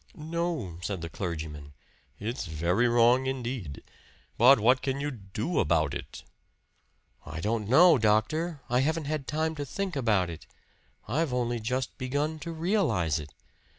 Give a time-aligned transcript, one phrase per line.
[0.15, 1.73] "No," said the clergyman,
[2.19, 3.83] "it's very wrong indeed.
[4.35, 6.23] But what can you do about it?"
[7.23, 8.61] "I don't know, doctor.
[8.67, 10.47] I haven't had time to think about it
[11.07, 13.31] I've only just begun to realize it.